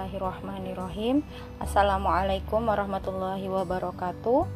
Bismillahirrahmanirrahim. 0.00 1.20
Assalamualaikum 1.60 2.64
warahmatullahi 2.64 3.44
wabarakatuh. 3.52 4.48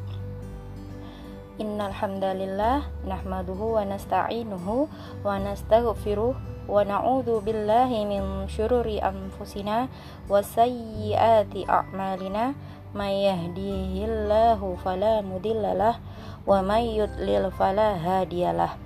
Innal 1.61 1.93
hamdalillah 1.93 2.89
nahmaduhu 3.05 3.77
wa 3.77 3.85
nasta'inuhu 3.85 4.89
wa 5.21 5.37
nastaghfiruh 5.37 6.33
wa 6.65 6.81
na'udzu 6.81 7.45
billahi 7.45 8.09
min 8.09 8.49
syururi 8.49 9.05
anfusina 9.05 9.93
wa 10.33 10.41
sayyiati 10.41 11.69
a'malina. 11.69 12.57
May 12.97 13.29
yahdihillahu 13.29 14.81
fala 14.81 15.21
mudhillalah 15.21 16.01
wa 16.49 16.65
may 16.65 16.89
yudlil 16.97 17.53
fala 17.53 18.01
hadiyalah 18.01 18.81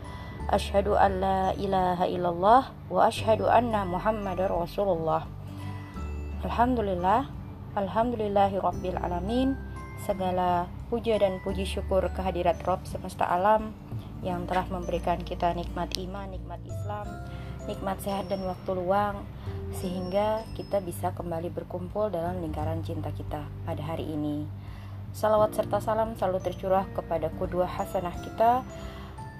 Ashhadu 0.50 0.98
an 0.98 1.22
la 1.22 1.54
ilaha 1.54 2.02
illallah 2.11 2.75
wa 2.91 3.06
ashhadu 3.06 3.47
anna 3.47 3.87
muhammadar 3.87 4.51
rasulullah 4.51 5.38
Alhamdulillah, 6.38 7.27
Alhamdulillahi 7.74 8.62
Rabbil 8.62 8.95
Alamin. 8.95 9.59
Segala 10.06 10.70
puja 10.87 11.19
dan 11.19 11.42
puji 11.42 11.66
syukur 11.66 12.06
kehadirat 12.14 12.62
Rob 12.62 12.87
semesta 12.87 13.27
alam 13.27 13.74
Yang 14.23 14.47
telah 14.47 14.66
memberikan 14.70 15.19
kita 15.27 15.51
nikmat 15.59 15.91
iman, 15.98 16.30
nikmat 16.30 16.62
Islam 16.62 17.06
Nikmat 17.66 17.98
sehat 17.98 18.30
dan 18.30 18.47
waktu 18.47 18.78
luang 18.78 19.27
Sehingga 19.74 20.47
kita 20.55 20.78
bisa 20.78 21.11
kembali 21.19 21.51
berkumpul 21.51 22.14
dalam 22.14 22.39
lingkaran 22.39 22.86
cinta 22.86 23.11
kita 23.11 23.42
pada 23.66 23.83
hari 23.83 24.06
ini. 24.06 24.47
Salawat 25.11 25.59
serta 25.59 25.83
salam 25.83 26.14
selalu 26.14 26.39
tercurah 26.47 26.86
kepada 26.95 27.34
kedua 27.34 27.66
hasanah 27.66 28.14
kita 28.23 28.62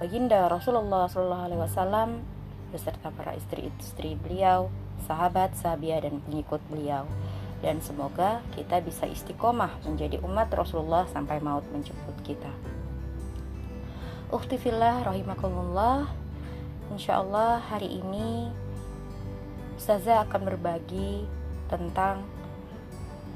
Baginda 0.03 0.51
Rasulullah 0.51 1.07
SAW 1.07 2.19
beserta 2.75 3.15
para 3.15 3.31
istri-istri 3.39 4.19
beliau 4.19 4.67
sahabat, 5.05 5.55
sahabiah, 5.55 6.03
dan 6.03 6.19
pengikut 6.23 6.59
beliau. 6.67 7.07
Dan 7.59 7.83
semoga 7.83 8.39
kita 8.55 8.79
bisa 8.79 9.03
istiqomah 9.03 9.83
menjadi 9.83 10.23
umat 10.23 10.47
Rasulullah 10.55 11.03
sampai 11.11 11.43
maut 11.43 11.67
menjemput 11.75 12.15
kita. 12.23 12.51
Ukhtifillah 14.31 15.03
rahimakumullah. 15.03 16.07
Insya 16.89 17.21
Allah 17.21 17.59
hari 17.59 18.01
ini 18.01 18.49
Ustazah 19.79 20.27
akan 20.27 20.41
berbagi 20.43 21.23
tentang 21.71 22.27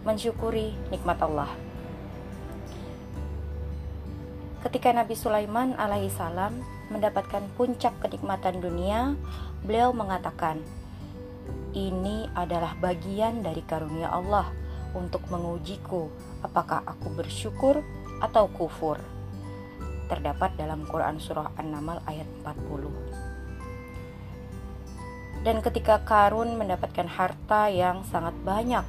mensyukuri 0.04 0.76
nikmat 0.92 1.16
Allah. 1.24 1.48
Ketika 4.64 4.92
Nabi 4.96 5.16
Sulaiman 5.16 5.76
alaihissalam 5.76 6.56
mendapatkan 6.92 7.44
puncak 7.56 7.96
kenikmatan 8.00 8.60
dunia, 8.64 9.16
beliau 9.64 9.96
mengatakan, 9.96 10.60
ini 11.74 12.30
adalah 12.38 12.78
bagian 12.78 13.42
dari 13.42 13.66
karunia 13.66 14.14
Allah 14.14 14.46
untuk 14.94 15.26
mengujiku 15.28 16.08
apakah 16.46 16.86
aku 16.86 17.10
bersyukur 17.10 17.82
atau 18.22 18.46
kufur. 18.54 19.02
Terdapat 20.08 20.54
dalam 20.54 20.86
Quran 20.86 21.18
Surah 21.18 21.50
An-Naml 21.58 22.06
ayat 22.06 22.30
40. 22.46 25.44
Dan 25.44 25.60
ketika 25.60 26.00
Karun 26.06 26.56
mendapatkan 26.56 27.10
harta 27.10 27.68
yang 27.68 28.06
sangat 28.08 28.32
banyak, 28.46 28.86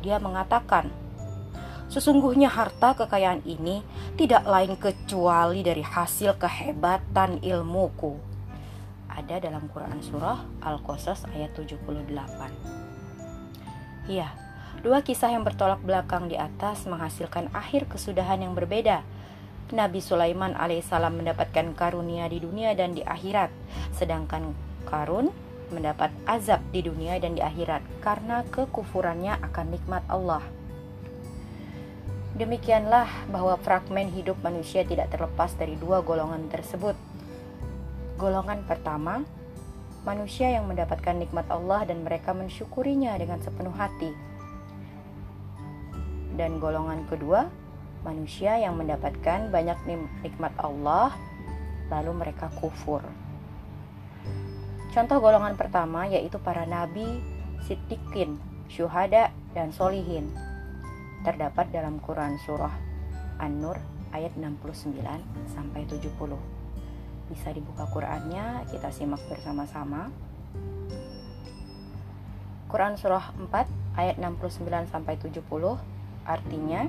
dia 0.00 0.16
mengatakan, 0.22 0.88
Sesungguhnya 1.88 2.52
harta 2.52 2.92
kekayaan 2.92 3.48
ini 3.48 3.80
tidak 4.20 4.44
lain 4.44 4.76
kecuali 4.76 5.64
dari 5.64 5.80
hasil 5.80 6.36
kehebatan 6.36 7.40
ilmuku 7.40 8.27
ada 9.18 9.42
dalam 9.42 9.66
Quran 9.66 9.98
Surah 9.98 10.46
Al-Qasas 10.62 11.26
ayat 11.34 11.50
78. 11.58 12.06
Iya, 14.06 14.30
dua 14.86 15.02
kisah 15.02 15.34
yang 15.34 15.42
bertolak 15.42 15.82
belakang 15.82 16.30
di 16.30 16.38
atas 16.38 16.86
menghasilkan 16.86 17.50
akhir 17.50 17.90
kesudahan 17.90 18.38
yang 18.46 18.54
berbeda. 18.54 19.02
Nabi 19.68 20.00
Sulaiman 20.00 20.56
alaihissalam 20.56 21.18
mendapatkan 21.18 21.76
karunia 21.76 22.24
di 22.30 22.40
dunia 22.40 22.72
dan 22.72 22.96
di 22.96 23.04
akhirat, 23.04 23.52
sedangkan 23.92 24.56
Karun 24.88 25.28
mendapat 25.68 26.08
azab 26.24 26.64
di 26.72 26.80
dunia 26.80 27.20
dan 27.20 27.36
di 27.36 27.44
akhirat 27.44 27.84
karena 28.00 28.40
kekufurannya 28.48 29.36
akan 29.44 29.66
nikmat 29.68 30.00
Allah. 30.08 30.40
Demikianlah 32.38 33.28
bahwa 33.28 33.58
fragmen 33.60 34.08
hidup 34.14 34.38
manusia 34.40 34.86
tidak 34.86 35.10
terlepas 35.10 35.52
dari 35.58 35.74
dua 35.74 36.00
golongan 36.06 36.46
tersebut, 36.46 36.94
Golongan 38.18 38.66
pertama, 38.66 39.22
manusia 40.02 40.50
yang 40.50 40.66
mendapatkan 40.66 41.14
nikmat 41.14 41.46
Allah 41.54 41.86
dan 41.86 42.02
mereka 42.02 42.34
mensyukurinya 42.34 43.14
dengan 43.14 43.38
sepenuh 43.38 43.70
hati. 43.70 44.10
Dan 46.34 46.58
golongan 46.58 47.06
kedua, 47.06 47.46
manusia 48.02 48.58
yang 48.58 48.74
mendapatkan 48.74 49.54
banyak 49.54 49.78
nikmat 50.26 50.50
Allah 50.58 51.14
lalu 51.94 52.10
mereka 52.18 52.50
kufur. 52.58 53.06
Contoh 54.90 55.22
golongan 55.22 55.54
pertama 55.54 56.10
yaitu 56.10 56.42
para 56.42 56.66
nabi, 56.66 57.22
siddiqin, 57.70 58.34
syuhada, 58.66 59.30
dan 59.54 59.70
solihin. 59.70 60.34
Terdapat 61.22 61.70
dalam 61.70 62.02
Quran 62.02 62.34
surah 62.42 62.74
An-Nur 63.38 63.78
ayat 64.10 64.34
69 64.34 65.06
sampai 65.54 65.86
70 65.86 66.57
bisa 67.30 67.52
dibuka 67.52 67.84
Qurannya 67.88 68.66
kita 68.72 68.88
simak 68.90 69.22
bersama-sama. 69.28 70.08
Quran 72.68 73.00
surah 73.00 73.32
4 73.36 73.96
ayat 73.96 74.16
69 74.20 74.92
sampai 74.92 75.16
70 75.16 75.40
artinya 76.28 76.84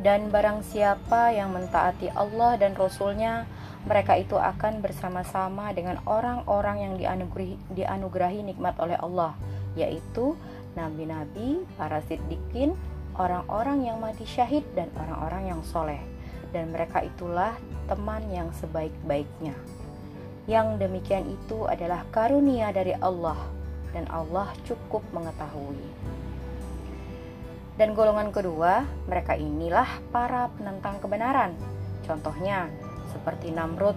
dan 0.00 0.28
barang 0.28 0.60
siapa 0.66 1.32
yang 1.32 1.56
mentaati 1.56 2.12
Allah 2.12 2.60
dan 2.60 2.76
Rasulnya 2.76 3.48
mereka 3.88 4.14
itu 4.20 4.36
akan 4.36 4.84
bersama-sama 4.84 5.72
dengan 5.72 5.98
orang-orang 6.04 6.76
yang 6.84 6.94
dianugerahi, 7.00 7.56
dianugerahi 7.72 8.40
nikmat 8.44 8.76
oleh 8.76 8.98
Allah 9.00 9.34
yaitu 9.72 10.36
nabi-nabi, 10.76 11.64
para 11.76 12.00
siddiqin, 12.04 12.76
orang-orang 13.16 13.88
yang 13.88 14.00
mati 14.00 14.24
syahid 14.24 14.64
dan 14.76 14.88
orang-orang 14.96 15.52
yang 15.52 15.60
soleh. 15.64 16.00
Dan 16.52 16.72
mereka 16.72 17.00
itulah 17.00 17.56
teman 17.86 18.22
yang 18.30 18.50
sebaik-baiknya. 18.56 19.54
Yang 20.50 20.82
demikian 20.82 21.26
itu 21.30 21.70
adalah 21.70 22.02
karunia 22.10 22.74
dari 22.74 22.94
Allah 22.98 23.38
dan 23.94 24.08
Allah 24.10 24.50
cukup 24.66 25.04
mengetahui. 25.14 25.78
Dan 27.78 27.96
golongan 27.96 28.34
kedua, 28.34 28.84
mereka 29.08 29.32
inilah 29.32 29.88
para 30.12 30.52
penentang 30.54 31.00
kebenaran. 31.00 31.56
Contohnya 32.04 32.68
seperti 33.10 33.48
Namrud, 33.54 33.96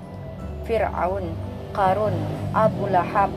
Fir'aun, 0.64 1.36
Karun, 1.76 2.16
Abu 2.56 2.88
Lahab, 2.88 3.34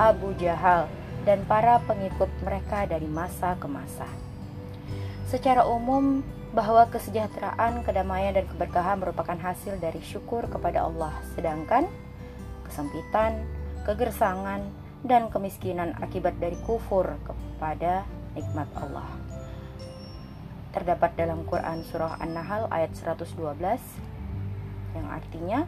Abu 0.00 0.32
Jahal, 0.40 0.88
dan 1.28 1.44
para 1.44 1.76
pengikut 1.84 2.30
mereka 2.40 2.88
dari 2.88 3.04
masa 3.04 3.54
ke 3.60 3.68
masa. 3.68 4.08
Secara 5.28 5.64
umum, 5.68 6.24
bahwa 6.52 6.84
kesejahteraan, 6.92 7.80
kedamaian, 7.80 8.36
dan 8.36 8.44
keberkahan 8.44 9.00
merupakan 9.00 9.36
hasil 9.36 9.80
dari 9.80 10.04
syukur 10.04 10.44
kepada 10.52 10.84
Allah, 10.84 11.16
sedangkan 11.32 11.88
kesempitan, 12.68 13.40
kegersangan, 13.88 14.60
dan 15.02 15.32
kemiskinan 15.32 15.96
akibat 15.98 16.36
dari 16.38 16.54
kufur 16.62 17.08
kepada 17.24 18.06
nikmat 18.36 18.68
Allah. 18.78 19.08
Terdapat 20.72 21.16
dalam 21.16 21.44
Quran 21.44 21.84
Surah 21.84 22.16
An-Nahl 22.20 22.68
ayat 22.72 22.96
112 22.96 23.36
yang 24.92 25.08
artinya 25.08 25.60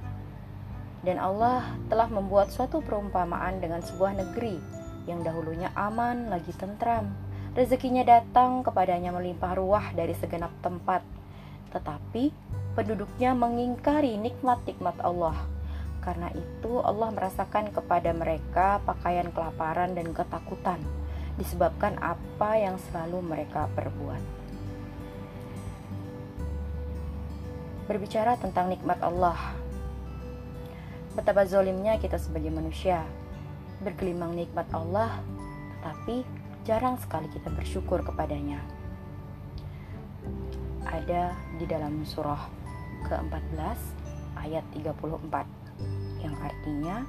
dan 1.05 1.21
Allah 1.21 1.77
telah 1.93 2.09
membuat 2.09 2.49
suatu 2.49 2.81
perumpamaan 2.81 3.61
dengan 3.61 3.85
sebuah 3.85 4.17
negeri 4.17 4.57
yang 5.05 5.21
dahulunya 5.21 5.69
aman 5.77 6.33
lagi 6.33 6.57
tentram 6.57 7.13
Rezekinya 7.55 8.03
datang 8.03 8.67
kepadanya 8.67 9.15
melimpah 9.15 9.55
ruah 9.55 9.95
dari 9.95 10.11
segenap 10.19 10.51
tempat, 10.59 11.07
tetapi 11.71 12.35
penduduknya 12.75 13.31
mengingkari 13.31 14.19
nikmat-nikmat 14.19 14.99
Allah. 14.99 15.39
Karena 16.03 16.35
itu, 16.35 16.83
Allah 16.83 17.15
merasakan 17.15 17.71
kepada 17.71 18.11
mereka 18.11 18.83
pakaian 18.83 19.31
kelaparan 19.31 19.95
dan 19.95 20.11
ketakutan, 20.11 20.83
disebabkan 21.39 21.95
apa 22.03 22.59
yang 22.59 22.75
selalu 22.91 23.23
mereka 23.23 23.71
perbuat. 23.79 24.23
Berbicara 27.87 28.35
tentang 28.35 28.67
nikmat 28.67 28.99
Allah, 28.99 29.39
betapa 31.15 31.47
zolimnya 31.47 32.03
kita 32.03 32.19
sebagai 32.19 32.51
manusia, 32.51 33.07
bergelimang 33.79 34.35
nikmat 34.35 34.67
Allah, 34.75 35.23
tetapi 35.79 36.44
jarang 36.65 36.97
sekali 36.97 37.29
kita 37.29 37.53
bersyukur 37.53 38.01
kepadanya. 38.01 38.57
Ada 40.89 41.37
di 41.61 41.69
dalam 41.69 42.01
surah 42.09 42.41
ke-14 43.05 43.79
ayat 44.41 44.65
34 44.73 46.25
yang 46.25 46.35
artinya 46.41 47.05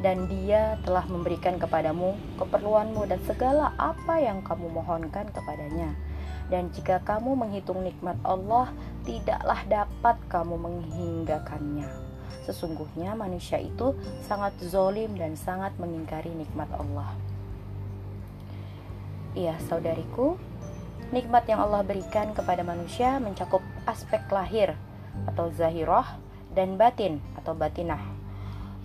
dan 0.00 0.24
Dia 0.32 0.80
telah 0.88 1.04
memberikan 1.04 1.60
kepadamu 1.60 2.16
keperluanmu 2.40 3.04
dan 3.04 3.20
segala 3.28 3.76
apa 3.76 4.16
yang 4.16 4.40
kamu 4.40 4.72
mohonkan 4.72 5.28
kepadanya. 5.28 5.92
Dan 6.48 6.68
jika 6.72 7.00
kamu 7.04 7.36
menghitung 7.36 7.84
nikmat 7.84 8.16
Allah, 8.24 8.68
tidaklah 9.04 9.60
dapat 9.64 10.16
kamu 10.28 10.60
menghinggakannya. 10.60 11.88
Sesungguhnya 12.44 13.16
manusia 13.16 13.56
itu 13.56 13.96
sangat 14.28 14.52
zolim 14.60 15.16
dan 15.16 15.36
sangat 15.40 15.72
mengingkari 15.80 16.32
nikmat 16.36 16.68
Allah. 16.76 17.16
Iya, 19.34 19.58
saudariku, 19.66 20.38
nikmat 21.10 21.50
yang 21.50 21.58
Allah 21.66 21.82
berikan 21.82 22.30
kepada 22.30 22.62
manusia 22.62 23.18
mencakup 23.18 23.66
aspek 23.82 24.22
lahir 24.30 24.78
atau 25.26 25.50
zahirah 25.50 26.06
dan 26.54 26.78
batin 26.78 27.18
atau 27.34 27.50
batinah 27.50 27.98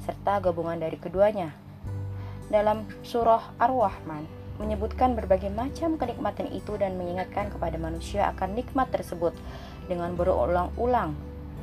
serta 0.10 0.42
gabungan 0.42 0.81
dari 0.81 0.98
keduanya. 0.98 1.54
Dalam 2.50 2.90
surah 3.06 3.54
Ar-Rahman 3.62 4.25
menyebutkan 4.57 5.13
berbagai 5.13 5.54
macam 5.54 6.01
kenikmatan 6.01 6.50
itu 6.50 6.74
dan 6.81 6.98
mengingatkan 6.98 7.54
kepada 7.54 7.78
manusia 7.78 8.25
akan 8.34 8.57
nikmat 8.57 8.90
tersebut 8.90 9.38
dengan 9.86 10.18
berulang-ulang 10.18 11.13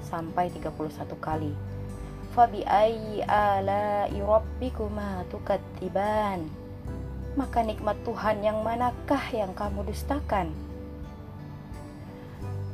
sampai 0.06 0.46
31 0.54 0.78
kali. 1.18 1.50
Fabi 2.38 2.62
ala'i 3.26 4.14
rabbikuma 4.22 5.26
tukatsiban? 5.26 6.65
Maka 7.36 7.60
nikmat 7.60 8.00
Tuhan 8.00 8.40
yang 8.40 8.64
manakah 8.64 9.20
yang 9.28 9.52
kamu 9.52 9.84
dustakan? 9.84 10.56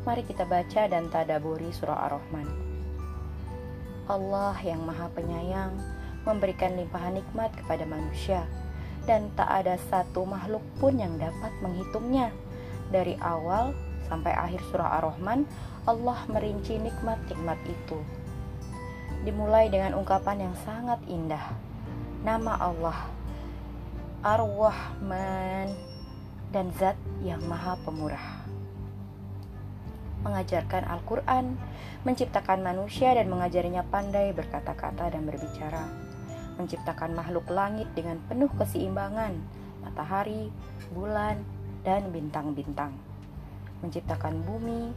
Mari 0.06 0.23
kita 0.23 0.47
baca 0.47 0.87
dan 0.87 1.11
tadaburi 1.11 1.75
surah 1.75 2.06
Ar-Rahman. 2.06 2.47
Allah 4.06 4.55
yang 4.62 4.87
Maha 4.87 5.11
Penyayang 5.11 5.75
memberikan 6.23 6.79
limpahan 6.79 7.19
nikmat 7.19 7.50
kepada 7.59 7.82
manusia 7.91 8.47
dan 9.03 9.35
tak 9.35 9.50
ada 9.50 9.75
satu 9.91 10.23
makhluk 10.23 10.62
pun 10.79 10.94
yang 10.94 11.19
dapat 11.19 11.50
menghitungnya. 11.59 12.31
Dari 12.94 13.19
awal 13.19 13.75
sampai 14.06 14.31
akhir 14.31 14.62
surah 14.70 15.03
Ar-Rahman, 15.03 15.43
Allah 15.91 16.23
merinci 16.31 16.79
nikmat-nikmat 16.79 17.59
itu. 17.67 17.99
Dimulai 19.26 19.67
dengan 19.75 19.99
ungkapan 19.99 20.47
yang 20.47 20.55
sangat 20.62 21.03
indah. 21.11 21.50
Nama 22.23 22.62
Allah 22.62 23.21
Ar-Rahman 24.22 25.66
dan 26.54 26.70
Zat 26.78 26.94
yang 27.26 27.42
Maha 27.50 27.74
Pemurah. 27.82 28.46
Mengajarkan 30.22 30.86
Al-Quran, 30.86 31.58
menciptakan 32.06 32.62
manusia 32.62 33.19
dan 33.19 33.26
mengajarinya 33.26 33.82
pandai 33.82 34.30
berkata-kata 34.30 35.10
dan 35.10 35.26
berbicara, 35.26 35.90
menciptakan 36.54 37.19
makhluk 37.19 37.50
langit 37.50 37.90
dengan 37.98 38.22
penuh 38.30 38.46
keseimbangan, 38.54 39.34
matahari, 39.82 40.54
bulan, 40.94 41.42
dan 41.82 42.06
bintang-bintang, 42.14 42.94
menciptakan 43.82 44.38
bumi, 44.46 44.94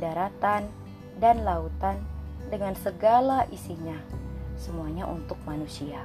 daratan, 0.00 0.64
dan 1.20 1.44
lautan 1.44 2.00
dengan 2.48 2.72
segala 2.80 3.44
isinya, 3.52 4.00
semuanya 4.56 5.04
untuk 5.04 5.36
manusia 5.44 6.00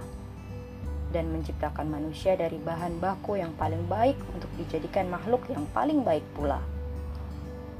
dan 1.16 1.32
menciptakan 1.32 1.88
manusia 1.88 2.36
dari 2.36 2.60
bahan 2.60 3.00
baku 3.00 3.40
yang 3.40 3.56
paling 3.56 3.88
baik 3.88 4.20
untuk 4.36 4.52
dijadikan 4.60 5.08
makhluk 5.08 5.44
yang 5.48 5.64
paling 5.72 6.04
baik 6.04 6.24
pula. 6.36 6.60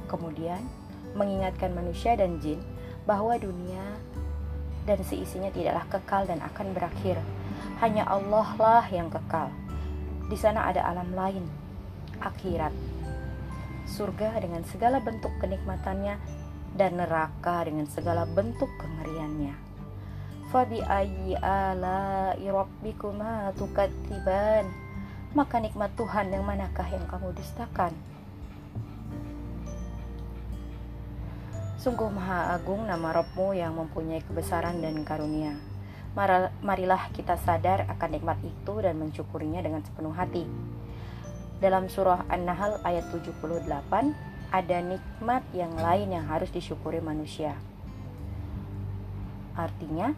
Kemudian, 0.08 0.64
mengingatkan 1.12 1.76
manusia 1.76 2.16
dan 2.16 2.40
jin 2.40 2.60
bahwa 3.04 3.36
dunia 3.36 3.84
dan 4.88 5.04
seisinya 5.04 5.52
tidaklah 5.52 5.84
kekal 5.92 6.22
dan 6.24 6.40
akan 6.40 6.72
berakhir. 6.72 7.20
Hanya 7.84 8.08
Allah 8.08 8.48
lah 8.56 8.86
yang 8.88 9.12
kekal. 9.12 9.52
Di 10.28 10.36
sana 10.36 10.68
ada 10.68 10.84
alam 10.88 11.12
lain, 11.12 11.44
akhirat, 12.20 12.72
surga 13.88 14.40
dengan 14.40 14.64
segala 14.68 15.00
bentuk 15.00 15.32
kenikmatannya 15.40 16.16
dan 16.76 17.00
neraka 17.00 17.64
dengan 17.64 17.88
segala 17.88 18.28
bentuk 18.28 18.68
kengeriannya. 18.76 19.56
Fabi 20.48 20.80
ayyi 20.80 21.36
ala 21.44 22.32
rabbikuma 22.32 23.52
tukatsiban? 23.60 24.64
Maka 25.36 25.60
nikmat 25.60 25.92
Tuhan 25.92 26.32
yang 26.32 26.40
manakah 26.40 26.88
yang 26.88 27.04
kamu 27.04 27.36
dustakan? 27.36 27.92
Sungguh 31.76 32.08
maha 32.08 32.56
agung 32.56 32.88
nama 32.88 33.12
Robmu 33.12 33.52
yang 33.52 33.76
mempunyai 33.76 34.24
kebesaran 34.24 34.80
dan 34.80 35.04
karunia. 35.04 35.52
Marilah 36.64 37.12
kita 37.12 37.36
sadar 37.44 37.84
akan 37.84 38.16
nikmat 38.16 38.40
itu 38.40 38.74
dan 38.80 38.96
mensyukurinya 38.96 39.60
dengan 39.60 39.84
sepenuh 39.84 40.16
hati. 40.16 40.48
Dalam 41.60 41.92
surah 41.92 42.24
An-Nahl 42.32 42.80
ayat 42.88 43.04
78, 43.12 43.68
ada 44.48 44.78
nikmat 44.80 45.44
yang 45.52 45.76
lain 45.76 46.08
yang 46.08 46.24
harus 46.24 46.48
disyukuri 46.48 47.04
manusia. 47.04 47.52
Artinya, 49.52 50.16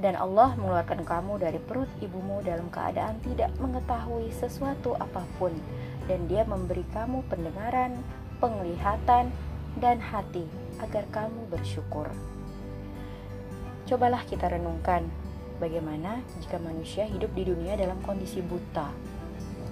dan 0.00 0.16
Allah 0.16 0.56
mengeluarkan 0.56 1.04
kamu 1.04 1.42
dari 1.42 1.60
perut 1.60 1.90
ibumu 2.00 2.40
dalam 2.40 2.72
keadaan 2.72 3.20
tidak 3.20 3.52
mengetahui 3.60 4.32
sesuatu 4.32 4.96
apa 4.96 5.24
pun, 5.36 5.52
dan 6.08 6.24
Dia 6.28 6.48
memberi 6.48 6.84
kamu 6.96 7.20
pendengaran, 7.28 8.00
penglihatan, 8.40 9.28
dan 9.76 9.96
hati 10.00 10.44
agar 10.80 11.04
kamu 11.12 11.48
bersyukur. 11.52 12.08
Cobalah 13.88 14.24
kita 14.24 14.48
renungkan 14.48 15.08
bagaimana 15.60 16.24
jika 16.40 16.56
manusia 16.56 17.04
hidup 17.04 17.28
di 17.36 17.44
dunia 17.48 17.76
dalam 17.76 18.00
kondisi 18.00 18.40
buta, 18.40 18.88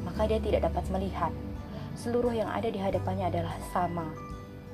maka 0.04 0.28
dia 0.28 0.40
tidak 0.40 0.68
dapat 0.68 0.84
melihat. 0.92 1.32
Seluruh 1.96 2.32
yang 2.32 2.48
ada 2.48 2.68
di 2.70 2.80
hadapannya 2.80 3.28
adalah 3.28 3.56
sama, 3.72 4.08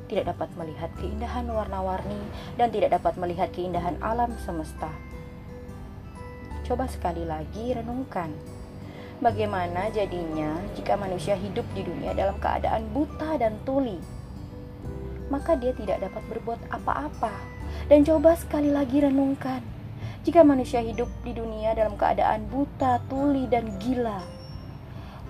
tidak 0.07 0.35
dapat 0.35 0.51
melihat 0.55 0.91
keindahan 0.99 1.47
warna-warni 1.51 2.21
dan 2.55 2.71
tidak 2.71 2.95
dapat 2.95 3.19
melihat 3.19 3.51
keindahan 3.51 3.99
alam 3.99 4.31
semesta. 4.39 4.91
Coba 6.67 6.91
sekali 6.91 7.23
lagi 7.23 7.71
renungkan, 7.79 8.35
bagaimana 9.23 9.87
jadinya 9.95 10.59
jika 10.75 10.99
manusia 10.99 11.39
hidup 11.39 11.65
di 11.79 11.87
dunia 11.87 12.11
dalam 12.11 12.35
keadaan 12.43 12.91
buta 12.91 13.39
dan 13.39 13.55
tuli 13.63 14.03
maka 15.29 15.59
dia 15.59 15.75
tidak 15.75 16.03
dapat 16.07 16.23
berbuat 16.31 16.61
apa-apa. 16.71 17.33
Dan 17.91 18.07
coba 18.07 18.39
sekali 18.39 18.71
lagi 18.71 19.03
renungkan, 19.03 19.63
jika 20.23 20.43
manusia 20.47 20.83
hidup 20.83 21.11
di 21.27 21.35
dunia 21.35 21.75
dalam 21.75 21.99
keadaan 21.99 22.47
buta, 22.50 23.02
tuli, 23.11 23.47
dan 23.50 23.67
gila, 23.83 24.23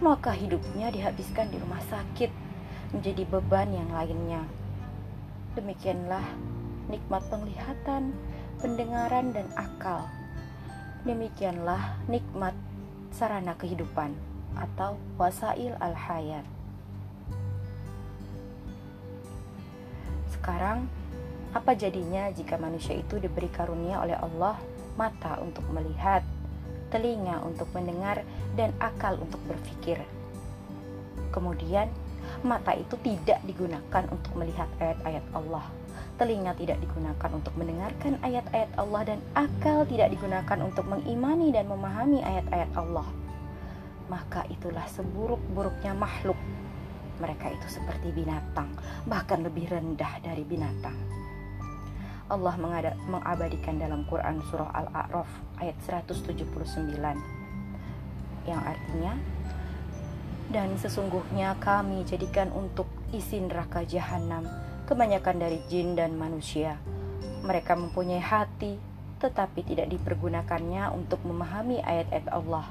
maka 0.00 0.32
hidupnya 0.32 0.92
dihabiskan 0.92 1.48
di 1.48 1.56
rumah 1.60 1.80
sakit 1.88 2.28
menjadi 2.92 3.24
beban 3.28 3.72
yang 3.72 3.90
lainnya. 3.92 4.44
Demikianlah 5.56 6.24
nikmat 6.92 7.24
penglihatan, 7.32 8.12
pendengaran, 8.60 9.32
dan 9.32 9.48
akal. 9.56 10.04
Demikianlah 11.06 12.02
nikmat 12.10 12.50
sarana 13.14 13.54
kehidupan 13.54 14.10
atau 14.58 14.98
wasail 15.14 15.78
al-hayat. 15.78 16.42
Sekarang, 20.34 20.90
apa 21.54 21.78
jadinya 21.78 22.26
jika 22.34 22.58
manusia 22.58 22.98
itu 22.98 23.22
diberi 23.22 23.46
karunia 23.46 24.02
oleh 24.02 24.18
Allah 24.18 24.58
mata 24.98 25.38
untuk 25.38 25.62
melihat, 25.70 26.26
telinga 26.90 27.38
untuk 27.46 27.70
mendengar, 27.70 28.26
dan 28.58 28.74
akal 28.82 29.14
untuk 29.22 29.38
berpikir? 29.46 30.02
Kemudian, 31.30 31.86
mata 32.42 32.74
itu 32.74 32.98
tidak 33.06 33.38
digunakan 33.46 34.04
untuk 34.10 34.34
melihat 34.34 34.66
ayat-ayat 34.82 35.22
Allah, 35.38 35.70
telinga 36.16 36.56
tidak 36.56 36.80
digunakan 36.80 37.30
untuk 37.32 37.52
mendengarkan 37.56 38.16
ayat-ayat 38.24 38.72
Allah, 38.76 39.02
dan 39.04 39.20
akal 39.36 39.84
tidak 39.88 40.12
digunakan 40.12 40.58
untuk 40.64 40.84
mengimani 40.88 41.52
dan 41.52 41.68
memahami 41.68 42.24
ayat-ayat 42.24 42.70
Allah. 42.76 43.08
Maka 44.08 44.44
itulah 44.48 44.84
seburuk-buruknya 44.88 45.92
makhluk 45.92 46.38
mereka 47.16 47.48
itu 47.48 47.68
seperti 47.80 48.12
binatang, 48.12 48.68
bahkan 49.08 49.40
lebih 49.40 49.72
rendah 49.72 50.20
dari 50.20 50.44
binatang. 50.44 50.96
Allah 52.26 52.58
mengabadikan 53.06 53.78
dalam 53.78 54.02
Quran 54.10 54.42
surah 54.50 54.74
Al-A'raf 54.74 55.30
ayat 55.62 55.78
179 55.86 56.34
yang 58.50 58.62
artinya 58.62 59.14
dan 60.50 60.74
sesungguhnya 60.78 61.54
kami 61.62 62.02
jadikan 62.02 62.50
untuk 62.50 62.86
isi 63.14 63.38
neraka 63.42 63.86
jahanam 63.86 64.46
kebanyakan 64.86 65.36
dari 65.42 65.58
jin 65.66 65.98
dan 65.98 66.14
manusia. 66.14 66.78
Mereka 67.42 67.74
mempunyai 67.74 68.22
hati 68.22 68.78
tetapi 69.16 69.64
tidak 69.66 69.90
dipergunakannya 69.90 70.92
untuk 70.92 71.20
memahami 71.24 71.80
ayat-ayat 71.80 72.28
Allah 72.30 72.68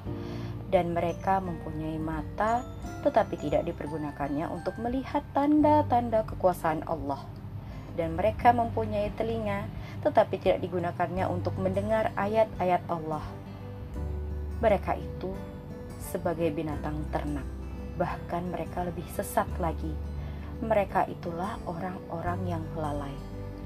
dan 0.69 0.93
mereka 0.93 1.41
mempunyai 1.41 1.97
mata 1.97 2.61
tetapi 3.05 3.37
tidak 3.37 3.69
dipergunakannya 3.69 4.49
untuk 4.49 4.81
melihat 4.81 5.21
tanda-tanda 5.29 6.25
kekuasaan 6.25 6.81
Allah. 6.89 7.21
Dan 7.93 8.17
mereka 8.17 8.51
mempunyai 8.51 9.13
telinga, 9.13 9.69
tetapi 10.03 10.41
tidak 10.41 10.59
digunakannya 10.59 11.29
untuk 11.29 11.55
mendengar 11.61 12.11
ayat-ayat 12.17 12.81
Allah. 12.91 13.23
Mereka 14.59 14.99
itu 14.99 15.31
sebagai 16.01 16.49
binatang 16.51 17.07
ternak, 17.13 17.45
bahkan 17.95 18.43
mereka 18.51 18.83
lebih 18.83 19.05
sesat 19.15 19.47
lagi. 19.61 19.93
Mereka 20.63 21.11
itulah 21.11 21.59
orang-orang 21.67 22.39
yang 22.47 22.63
lalai. 22.79 23.11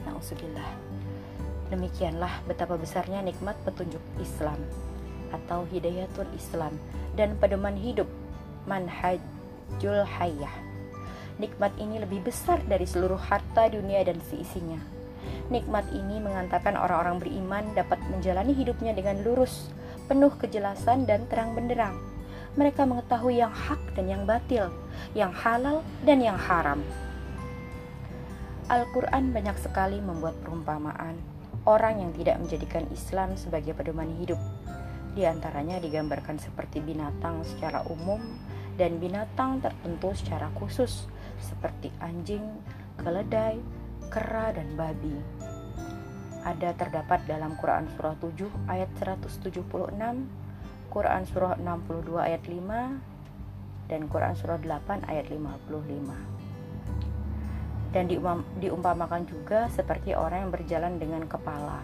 Nauzubillah. 0.09 0.69
Demikianlah 1.69 2.41
betapa 2.49 2.81
besarnya 2.81 3.21
nikmat 3.21 3.53
petunjuk 3.61 4.01
Islam 4.17 4.57
atau 5.29 5.69
hidayatul 5.69 6.25
Islam 6.33 6.73
dan 7.13 7.37
pedoman 7.37 7.77
hidup 7.77 8.09
manhajul 8.65 10.01
hayah. 10.01 10.55
Nikmat 11.37 11.77
ini 11.77 12.01
lebih 12.01 12.25
besar 12.25 12.57
dari 12.65 12.89
seluruh 12.89 13.21
harta 13.21 13.69
dunia 13.69 14.01
dan 14.01 14.17
seisinya. 14.25 14.81
Nikmat 15.53 15.93
ini 15.93 16.17
mengantarkan 16.17 16.73
orang-orang 16.73 17.21
beriman 17.21 17.63
dapat 17.77 18.01
menjalani 18.09 18.51
hidupnya 18.57 18.97
dengan 18.97 19.21
lurus, 19.21 19.69
penuh 20.09 20.33
kejelasan 20.41 21.05
dan 21.05 21.29
terang 21.29 21.53
benderang. 21.53 21.95
Mereka 22.57 22.81
mengetahui 22.83 23.39
yang 23.39 23.53
hak 23.53 23.93
dan 23.93 24.09
yang 24.09 24.23
batil, 24.25 24.73
yang 25.17 25.33
halal 25.33 25.81
dan 26.05 26.19
yang 26.21 26.37
haram. 26.37 26.81
Al-Quran 28.69 29.33
banyak 29.33 29.57
sekali 29.57 29.97
membuat 29.97 30.37
perumpamaan 30.45 31.17
orang 31.65 32.01
yang 32.01 32.11
tidak 32.15 32.37
menjadikan 32.37 32.85
Islam 32.93 33.33
sebagai 33.33 33.73
pedoman 33.73 34.09
hidup. 34.21 34.37
Di 35.17 35.25
antaranya 35.25 35.81
digambarkan 35.81 36.37
seperti 36.37 36.79
binatang 36.79 37.41
secara 37.43 37.81
umum 37.89 38.21
dan 38.77 39.01
binatang 39.01 39.59
tertentu 39.59 40.13
secara 40.15 40.47
khusus, 40.55 41.09
seperti 41.41 41.91
anjing, 41.99 42.45
keledai, 43.01 43.59
kera, 44.07 44.55
dan 44.55 44.71
babi. 44.79 45.17
Ada 46.47 46.71
terdapat 46.79 47.27
dalam 47.27 47.59
Quran 47.59 47.89
Surah 47.97 48.15
7 48.15 48.47
ayat 48.71 48.89
176, 48.95 49.59
Quran 50.87 51.23
Surah 51.27 51.59
62 51.59 52.15
ayat 52.15 52.43
5, 52.47 53.18
dan 53.89 54.05
Quran 54.05 54.37
Surah 54.37 54.61
8 54.61 55.09
ayat 55.09 55.27
55 55.33 56.39
dan 57.89 58.05
diumpamakan 58.61 59.25
juga 59.25 59.65
seperti 59.73 60.13
orang 60.13 60.45
yang 60.45 60.51
berjalan 60.53 60.93
dengan 61.01 61.25
kepala. 61.25 61.81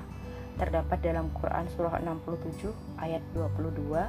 Terdapat 0.56 1.02
dalam 1.04 1.34
Quran 1.36 1.68
surah 1.74 2.00
67 2.00 2.72
ayat 3.02 3.20
22. 3.34 4.06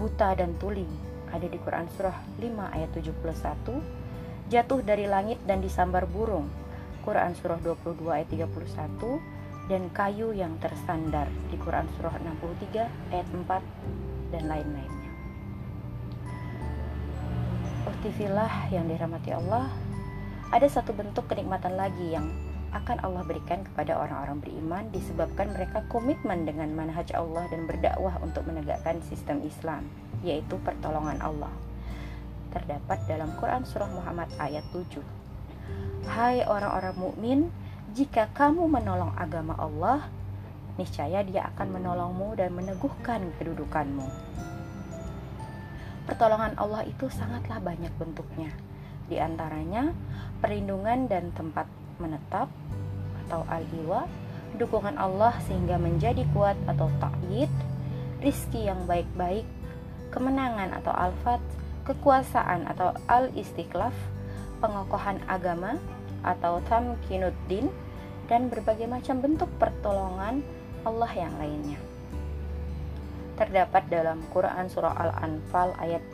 Buta 0.00 0.32
dan 0.32 0.56
tuli 0.56 0.86
ada 1.28 1.44
di 1.44 1.58
Quran 1.60 1.86
surah 1.98 2.16
5 2.38 2.74
ayat 2.74 2.90
71. 2.94 3.82
Jatuh 4.50 4.80
dari 4.82 5.06
langit 5.10 5.38
dan 5.44 5.60
disambar 5.60 6.06
burung. 6.06 6.48
Quran 7.04 7.34
surah 7.36 7.58
22 7.60 8.08
ayat 8.08 8.28
31 8.30 9.68
dan 9.70 9.82
kayu 9.94 10.34
yang 10.34 10.58
tersandar 10.58 11.30
di 11.50 11.56
Quran 11.58 11.86
surah 11.98 12.16
63 12.18 13.14
ayat 13.14 13.26
4 13.26 14.32
dan 14.34 14.42
lain-lain. 14.46 14.99
Uktifilah 18.00 18.72
yang 18.72 18.88
dirahmati 18.88 19.28
Allah, 19.28 19.68
ada 20.48 20.64
satu 20.64 20.96
bentuk 20.96 21.28
kenikmatan 21.28 21.76
lagi 21.76 22.16
yang 22.16 22.32
akan 22.72 22.96
Allah 23.04 23.20
berikan 23.28 23.60
kepada 23.60 23.92
orang-orang 23.92 24.40
beriman 24.40 24.88
disebabkan 24.88 25.52
mereka 25.52 25.84
komitmen 25.92 26.48
dengan 26.48 26.72
manhaj 26.72 27.12
Allah 27.12 27.44
dan 27.52 27.68
berdakwah 27.68 28.16
untuk 28.24 28.48
menegakkan 28.48 29.04
sistem 29.04 29.44
Islam, 29.44 29.84
yaitu 30.24 30.56
pertolongan 30.64 31.20
Allah. 31.20 31.52
Terdapat 32.56 33.04
dalam 33.04 33.36
Quran 33.36 33.68
surah 33.68 33.92
Muhammad 33.92 34.32
ayat 34.40 34.64
7. 34.72 35.04
Hai 36.08 36.40
orang-orang 36.48 36.96
mukmin, 36.96 37.52
jika 37.92 38.32
kamu 38.32 38.64
menolong 38.64 39.12
agama 39.12 39.60
Allah, 39.60 40.08
niscaya 40.80 41.20
Dia 41.20 41.52
akan 41.52 41.68
menolongmu 41.76 42.32
dan 42.32 42.56
meneguhkan 42.56 43.28
kedudukanmu. 43.36 44.08
Pertolongan 46.10 46.58
Allah 46.58 46.82
itu 46.90 47.06
sangatlah 47.06 47.62
banyak 47.62 47.94
bentuknya. 47.94 48.50
Di 49.06 49.22
antaranya 49.22 49.94
perlindungan 50.42 51.06
dan 51.06 51.30
tempat 51.38 51.70
menetap 52.02 52.50
atau 53.26 53.46
al-iwa, 53.46 54.10
dukungan 54.58 54.98
Allah 54.98 55.38
sehingga 55.46 55.78
menjadi 55.78 56.26
kuat 56.34 56.58
atau 56.66 56.90
ta'yid, 56.98 57.46
rizki 58.18 58.66
yang 58.66 58.90
baik-baik, 58.90 59.46
kemenangan 60.10 60.74
atau 60.82 60.90
al-fat, 60.90 61.38
kekuasaan 61.86 62.66
atau 62.66 62.90
al-istiklaf, 63.06 63.94
pengokohan 64.58 65.22
agama 65.30 65.78
atau 66.26 66.58
tamkinuddin, 66.66 67.70
dan 68.26 68.50
berbagai 68.50 68.90
macam 68.90 69.22
bentuk 69.22 69.50
pertolongan 69.62 70.42
Allah 70.82 71.12
yang 71.14 71.38
lainnya 71.38 71.89
terdapat 73.40 73.88
dalam 73.88 74.20
Quran 74.28 74.68
Surah 74.68 74.92
Al-Anfal 74.92 75.72
ayat 75.80 76.04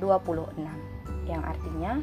26 0.00 0.56
yang 1.28 1.44
artinya 1.44 2.00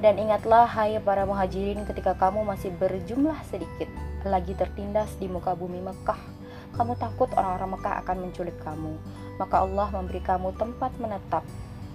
dan 0.00 0.16
ingatlah 0.16 0.64
hai 0.64 0.96
para 1.04 1.28
muhajirin 1.28 1.84
ketika 1.84 2.16
kamu 2.16 2.48
masih 2.48 2.72
berjumlah 2.80 3.36
sedikit 3.52 3.92
lagi 4.24 4.56
tertindas 4.56 5.12
di 5.20 5.28
muka 5.28 5.52
bumi 5.52 5.84
Mekah 5.84 6.36
kamu 6.76 6.92
takut 7.00 7.32
orang-orang 7.32 7.80
Mekah 7.80 7.94
akan 8.04 8.16
menculik 8.28 8.56
kamu. 8.60 9.00
Maka 9.40 9.64
Allah 9.64 9.88
memberi 9.96 10.20
kamu 10.20 10.52
tempat 10.60 10.92
menetap 11.00 11.44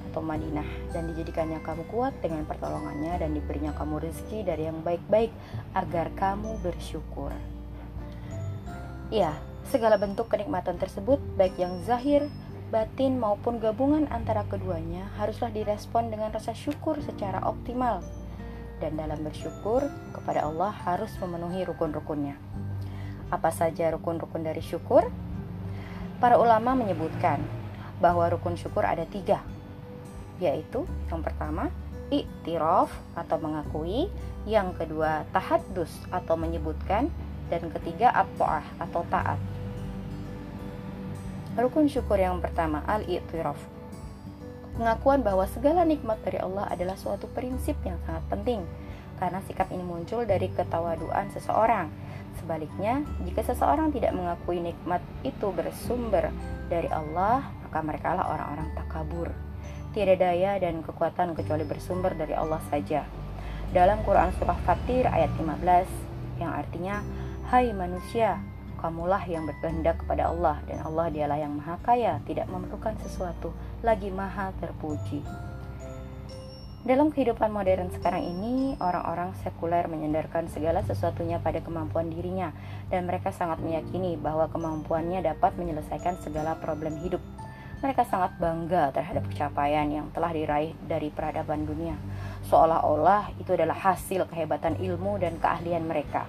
atau 0.10 0.22
Madinah 0.26 0.66
dan 0.92 1.06
dijadikannya 1.14 1.62
kamu 1.62 1.86
kuat 1.94 2.18
dengan 2.20 2.44
pertolongannya 2.50 3.22
dan 3.22 3.30
diberinya 3.38 3.72
kamu 3.78 4.02
rezeki 4.10 4.42
dari 4.44 4.66
yang 4.66 4.82
baik-baik 4.82 5.30
agar 5.78 6.10
kamu 6.18 6.58
bersyukur. 6.66 7.30
Ya 9.14 9.38
Segala 9.70 10.02
bentuk 10.02 10.32
kenikmatan 10.32 10.82
tersebut, 10.82 11.22
baik 11.38 11.54
yang 11.62 11.78
zahir, 11.86 12.26
batin, 12.74 13.22
maupun 13.22 13.62
gabungan 13.62 14.10
antara 14.10 14.48
keduanya, 14.48 15.12
haruslah 15.20 15.54
direspon 15.54 16.10
dengan 16.10 16.34
rasa 16.34 16.56
syukur 16.56 16.98
secara 17.04 17.44
optimal. 17.46 18.02
Dan 18.82 18.98
dalam 18.98 19.22
bersyukur 19.22 19.86
kepada 20.16 20.48
Allah 20.48 20.74
harus 20.74 21.14
memenuhi 21.22 21.68
rukun-rukunnya. 21.70 22.34
Apa 23.30 23.54
saja 23.54 23.94
rukun-rukun 23.94 24.42
dari 24.42 24.64
syukur? 24.66 25.06
Para 26.18 26.42
ulama 26.42 26.74
menyebutkan 26.74 27.38
bahwa 28.02 28.26
rukun 28.34 28.58
syukur 28.58 28.82
ada 28.82 29.06
tiga, 29.06 29.46
yaitu 30.42 30.90
yang 31.14 31.22
pertama, 31.22 31.70
iktiraf 32.10 32.90
atau 33.14 33.38
mengakui, 33.38 34.10
yang 34.50 34.74
kedua, 34.74 35.24
tahadus 35.30 35.94
atau 36.10 36.34
menyebutkan, 36.34 37.08
dan 37.52 37.68
ketiga, 37.76 38.16
apoah 38.16 38.64
atau 38.80 39.04
taat. 39.12 39.38
Rukun 41.60 41.92
syukur 41.92 42.16
yang 42.16 42.40
pertama, 42.40 42.80
al-i'tiraf. 42.88 43.60
Pengakuan 44.80 45.20
bahwa 45.20 45.44
segala 45.52 45.84
nikmat 45.84 46.24
dari 46.24 46.40
Allah 46.40 46.72
adalah 46.72 46.96
suatu 46.96 47.28
prinsip 47.28 47.76
yang 47.84 48.00
sangat 48.08 48.24
penting 48.32 48.64
karena 49.22 49.38
sikap 49.46 49.70
ini 49.70 49.86
muncul 49.86 50.26
dari 50.26 50.50
ketawaduan 50.50 51.30
seseorang. 51.30 51.94
Sebaliknya, 52.42 53.06
jika 53.22 53.46
seseorang 53.46 53.94
tidak 53.94 54.18
mengakui 54.18 54.58
nikmat 54.58 55.06
itu 55.22 55.54
bersumber 55.54 56.34
dari 56.74 56.90
Allah, 56.90 57.46
maka 57.62 57.80
mereka 57.86 58.18
lah 58.18 58.26
orang-orang 58.34 58.74
takabur. 58.74 59.30
Tiada 59.94 60.18
daya 60.18 60.58
dan 60.58 60.82
kekuatan 60.82 61.38
kecuali 61.38 61.68
bersumber 61.68 62.18
dari 62.18 62.34
Allah 62.34 62.64
saja. 62.74 63.06
Dalam 63.70 64.02
Quran 64.02 64.34
Surah 64.42 64.58
Fatir 64.66 65.06
ayat 65.06 65.30
15 65.38 66.42
yang 66.42 66.52
artinya, 66.58 67.06
Hai 67.52 67.76
manusia, 67.76 68.40
kamulah 68.80 69.28
yang 69.28 69.44
berkehendak 69.44 70.00
kepada 70.00 70.32
Allah 70.32 70.64
dan 70.72 70.88
Allah 70.88 71.12
dialah 71.12 71.36
yang 71.36 71.52
maha 71.52 71.76
kaya, 71.84 72.24
tidak 72.24 72.48
memerlukan 72.48 72.96
sesuatu, 73.04 73.52
lagi 73.84 74.08
maha 74.08 74.56
terpuji. 74.64 75.20
Dalam 76.88 77.12
kehidupan 77.12 77.52
modern 77.52 77.92
sekarang 77.92 78.24
ini, 78.24 78.80
orang-orang 78.80 79.36
sekuler 79.44 79.84
menyandarkan 79.92 80.48
segala 80.48 80.80
sesuatunya 80.88 81.44
pada 81.44 81.60
kemampuan 81.60 82.08
dirinya, 82.08 82.56
dan 82.88 83.04
mereka 83.04 83.36
sangat 83.36 83.60
meyakini 83.60 84.16
bahwa 84.16 84.48
kemampuannya 84.48 85.20
dapat 85.20 85.52
menyelesaikan 85.60 86.24
segala 86.24 86.56
problem 86.56 87.04
hidup. 87.04 87.20
Mereka 87.84 88.08
sangat 88.08 88.32
bangga 88.40 88.96
terhadap 88.96 89.28
pencapaian 89.28 89.92
yang 89.92 90.08
telah 90.16 90.32
diraih 90.32 90.72
dari 90.88 91.12
peradaban 91.12 91.68
dunia, 91.68 92.00
seolah-olah 92.48 93.36
itu 93.44 93.52
adalah 93.52 93.76
hasil 93.76 94.24
kehebatan 94.32 94.80
ilmu 94.80 95.20
dan 95.20 95.36
keahlian 95.36 95.84
mereka. 95.84 96.24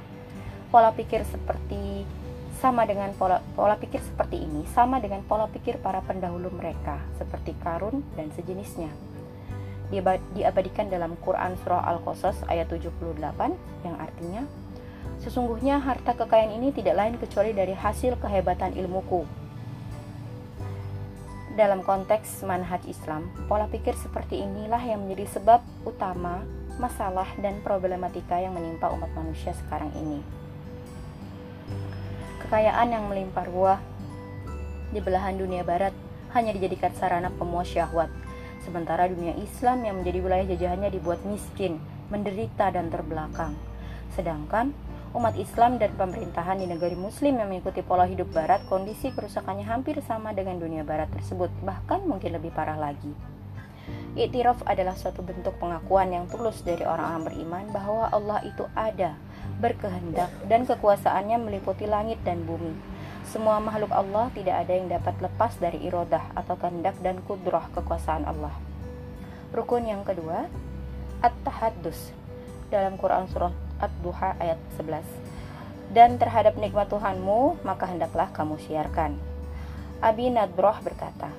Pola 0.72 0.88
pikir 0.96 1.20
seperti 1.28 2.08
sama 2.56 2.88
dengan 2.88 3.12
pola, 3.12 3.44
pola 3.52 3.76
pikir 3.76 4.00
seperti 4.00 4.40
ini 4.40 4.64
sama 4.72 5.04
dengan 5.04 5.20
pola 5.20 5.44
pikir 5.44 5.76
para 5.76 6.00
pendahulu 6.00 6.48
mereka 6.48 6.96
seperti 7.20 7.52
Karun 7.60 8.00
dan 8.16 8.32
sejenisnya. 8.32 8.88
Diabadikan 10.32 10.88
dalam 10.88 11.20
Quran 11.20 11.60
Surah 11.60 11.84
Al-Qasas 11.92 12.48
ayat 12.48 12.72
78 12.72 13.04
yang 13.84 13.96
artinya 14.00 14.48
Sesungguhnya 15.20 15.76
harta 15.76 16.16
kekayaan 16.16 16.56
ini 16.56 16.72
tidak 16.72 16.96
lain 16.96 17.20
kecuali 17.20 17.52
dari 17.52 17.76
hasil 17.76 18.16
kehebatan 18.16 18.72
ilmuku. 18.72 19.28
Dalam 21.52 21.84
konteks 21.84 22.48
manhaj 22.48 22.80
Islam, 22.88 23.28
pola 23.44 23.68
pikir 23.68 23.92
seperti 23.92 24.40
inilah 24.40 24.80
yang 24.80 25.04
menjadi 25.04 25.36
sebab 25.36 25.60
utama 25.84 26.40
masalah 26.80 27.28
dan 27.44 27.60
problematika 27.60 28.40
yang 28.40 28.56
menimpa 28.56 28.88
umat 28.88 29.12
manusia 29.12 29.52
sekarang 29.52 29.92
ini 30.00 30.41
kekayaan 32.46 32.88
yang 32.90 33.04
melimpah 33.06 33.46
ruah 33.46 33.80
di 34.92 35.00
belahan 35.00 35.40
dunia 35.40 35.64
barat 35.64 35.94
hanya 36.36 36.52
dijadikan 36.52 36.92
sarana 36.92 37.32
pemuas 37.32 37.68
syahwat. 37.70 38.12
Sementara 38.62 39.10
dunia 39.10 39.34
Islam 39.40 39.82
yang 39.82 40.02
menjadi 40.02 40.18
wilayah 40.22 40.46
jajahannya 40.54 40.90
dibuat 40.94 41.22
miskin, 41.26 41.82
menderita 42.12 42.70
dan 42.70 42.92
terbelakang. 42.92 43.58
Sedangkan 44.14 44.70
umat 45.12 45.34
Islam 45.36 45.76
dan 45.76 45.92
pemerintahan 45.96 46.60
di 46.60 46.66
negeri 46.68 46.96
muslim 46.96 47.36
yang 47.36 47.48
mengikuti 47.50 47.82
pola 47.84 48.06
hidup 48.06 48.30
barat, 48.30 48.62
kondisi 48.68 49.10
kerusakannya 49.12 49.66
hampir 49.66 49.98
sama 50.04 50.30
dengan 50.32 50.60
dunia 50.60 50.84
barat 50.86 51.10
tersebut, 51.10 51.50
bahkan 51.66 52.04
mungkin 52.04 52.36
lebih 52.38 52.54
parah 52.54 52.76
lagi. 52.76 53.31
Iktiraf 54.12 54.60
adalah 54.68 54.92
suatu 54.92 55.24
bentuk 55.24 55.56
pengakuan 55.56 56.12
yang 56.12 56.28
tulus 56.28 56.60
dari 56.60 56.84
orang-orang 56.84 57.32
beriman 57.32 57.64
bahwa 57.72 58.12
Allah 58.12 58.44
itu 58.44 58.68
ada, 58.76 59.16
berkehendak, 59.56 60.28
dan 60.52 60.68
kekuasaannya 60.68 61.40
meliputi 61.40 61.88
langit 61.88 62.20
dan 62.20 62.44
bumi. 62.44 62.76
Semua 63.24 63.56
makhluk 63.56 63.88
Allah 63.88 64.28
tidak 64.36 64.68
ada 64.68 64.72
yang 64.76 64.92
dapat 64.92 65.16
lepas 65.16 65.56
dari 65.56 65.80
irodah 65.88 66.28
atau 66.36 66.60
kehendak 66.60 66.92
dan 67.00 67.24
kudrah 67.24 67.64
kekuasaan 67.72 68.28
Allah. 68.28 68.52
Rukun 69.56 69.88
yang 69.88 70.04
kedua, 70.04 70.44
At-Tahaddus 71.24 72.12
dalam 72.68 73.00
Quran 73.00 73.24
Surah 73.32 73.56
Ad-Duha 73.80 74.36
ayat 74.36 74.60
11. 74.76 75.08
Dan 75.88 76.20
terhadap 76.20 76.60
nikmat 76.60 76.92
Tuhanmu, 76.92 77.64
maka 77.64 77.88
hendaklah 77.88 78.28
kamu 78.36 78.60
siarkan. 78.60 79.16
Abi 80.04 80.28
Nadroh 80.28 80.76
berkata, 80.84 81.32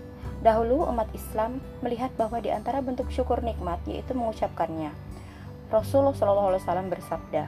Dahulu 0.44 0.84
umat 0.92 1.08
Islam 1.16 1.64
melihat 1.80 2.12
bahwa 2.20 2.44
di 2.44 2.52
antara 2.52 2.84
bentuk 2.84 3.08
syukur 3.16 3.40
nikmat 3.40 3.80
yaitu 3.88 4.12
mengucapkannya. 4.12 4.92
Rasulullah 5.72 6.12
SAW 6.12 6.92
bersabda, 6.92 7.48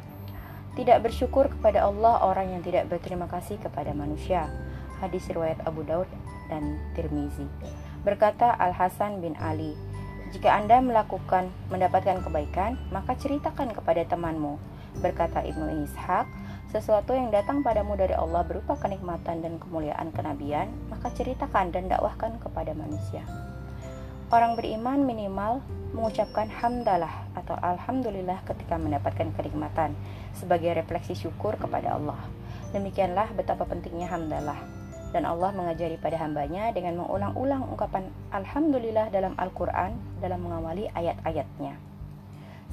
tidak 0.80 0.98
bersyukur 1.04 1.52
kepada 1.52 1.84
Allah 1.84 2.24
orang 2.24 2.56
yang 2.56 2.64
tidak 2.64 2.88
berterima 2.88 3.28
kasih 3.28 3.60
kepada 3.60 3.92
manusia. 3.92 4.48
Hadis 5.04 5.28
riwayat 5.28 5.60
Abu 5.68 5.84
Daud 5.84 6.08
dan 6.48 6.80
Tirmizi. 6.96 7.44
Berkata 8.08 8.56
Al 8.56 8.72
Hasan 8.72 9.20
bin 9.20 9.36
Ali, 9.44 9.76
jika 10.32 10.56
Anda 10.56 10.80
melakukan 10.80 11.52
mendapatkan 11.72 12.24
kebaikan, 12.24 12.80
maka 12.96 13.16
ceritakan 13.20 13.76
kepada 13.76 14.08
temanmu. 14.08 14.56
Berkata 15.04 15.44
Ibnu 15.44 15.84
Ishaq, 15.84 16.28
sesuatu 16.76 17.16
yang 17.16 17.32
datang 17.32 17.64
padamu 17.64 17.96
dari 17.96 18.12
Allah 18.12 18.44
berupa 18.44 18.76
kenikmatan 18.76 19.40
dan 19.40 19.56
kemuliaan 19.64 20.12
kenabian, 20.12 20.68
maka 20.92 21.08
ceritakan 21.16 21.72
dan 21.72 21.88
dakwahkan 21.88 22.36
kepada 22.44 22.76
manusia. 22.76 23.24
Orang 24.28 24.60
beriman 24.60 25.08
minimal 25.08 25.64
mengucapkan 25.96 26.52
hamdalah 26.52 27.32
atau 27.32 27.56
alhamdulillah 27.56 28.44
ketika 28.44 28.76
mendapatkan 28.76 29.32
kenikmatan 29.40 29.96
sebagai 30.36 30.76
refleksi 30.76 31.16
syukur 31.16 31.56
kepada 31.56 31.96
Allah. 31.96 32.20
Demikianlah 32.76 33.32
betapa 33.32 33.64
pentingnya 33.64 34.12
hamdalah. 34.12 34.60
Dan 35.16 35.24
Allah 35.24 35.56
mengajari 35.56 35.96
pada 35.96 36.20
hambanya 36.20 36.76
dengan 36.76 37.00
mengulang-ulang 37.00 37.72
ungkapan 37.72 38.12
Alhamdulillah 38.36 39.08
dalam 39.16 39.32
Al-Quran 39.40 39.96
dalam 40.20 40.44
mengawali 40.44 40.92
ayat-ayatnya. 40.92 41.80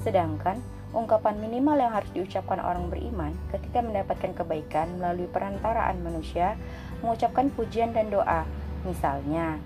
Sedangkan 0.03 0.59
ungkapan 0.93 1.41
minimal 1.41 1.73
yang 1.75 1.91
harus 1.91 2.07
diucapkan 2.13 2.61
orang 2.61 2.87
beriman 2.87 3.33
ketika 3.49 3.81
mendapatkan 3.81 4.31
kebaikan 4.37 5.01
melalui 5.01 5.25
perantaraan 5.25 5.97
manusia 6.05 6.53
mengucapkan 7.01 7.49
pujian 7.49 7.91
dan 7.91 8.13
doa. 8.13 8.45
Misalnya 8.85 9.57